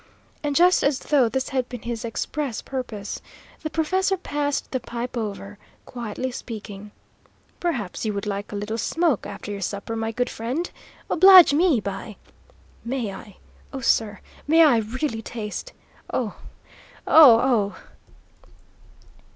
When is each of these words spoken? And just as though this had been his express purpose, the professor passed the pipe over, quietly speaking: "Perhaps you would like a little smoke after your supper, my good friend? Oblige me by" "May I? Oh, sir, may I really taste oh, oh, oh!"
And 0.41 0.55
just 0.55 0.83
as 0.83 0.97
though 0.97 1.29
this 1.29 1.49
had 1.49 1.69
been 1.69 1.83
his 1.83 2.03
express 2.03 2.63
purpose, 2.63 3.21
the 3.61 3.69
professor 3.69 4.17
passed 4.17 4.71
the 4.71 4.79
pipe 4.79 5.15
over, 5.15 5.59
quietly 5.85 6.31
speaking: 6.31 6.89
"Perhaps 7.59 8.03
you 8.03 8.11
would 8.15 8.25
like 8.25 8.51
a 8.51 8.55
little 8.55 8.79
smoke 8.79 9.27
after 9.27 9.51
your 9.51 9.61
supper, 9.61 9.95
my 9.95 10.11
good 10.11 10.27
friend? 10.27 10.71
Oblige 11.07 11.53
me 11.53 11.79
by" 11.79 12.15
"May 12.83 13.13
I? 13.13 13.37
Oh, 13.71 13.81
sir, 13.81 14.21
may 14.47 14.63
I 14.65 14.77
really 14.77 15.21
taste 15.21 15.71
oh, 16.11 16.33
oh, 17.05 17.75
oh!" 17.85 18.45